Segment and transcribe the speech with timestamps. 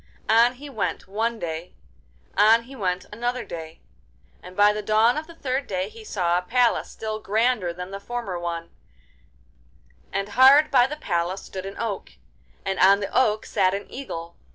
[0.29, 1.75] On he went one day,
[2.35, 3.81] on he went another day,
[4.41, 7.91] and by the dawn of the third day he saw a palace still grander than
[7.91, 8.71] the former one
[10.11, 12.13] and hard by the palace stood an oak,
[12.65, 14.35] and on the oak sat an eagle.